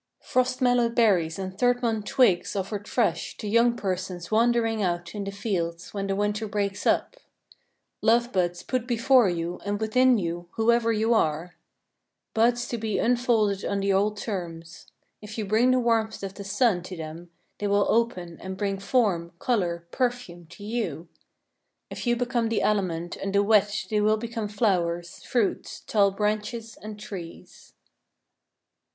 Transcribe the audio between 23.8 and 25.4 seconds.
they will become flowers,